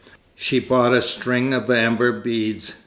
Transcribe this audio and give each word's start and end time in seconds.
She 0.33 0.59
bought 0.59 0.95
a 0.95 1.01
string 1.03 1.53
of 1.53 1.69
amber 1.69 2.11
beads. 2.11 2.73